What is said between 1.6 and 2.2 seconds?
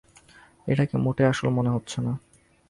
হচ্ছে না।